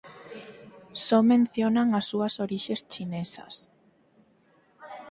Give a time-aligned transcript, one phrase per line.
[1.05, 3.55] Só mencionan as súas orixes chinesas".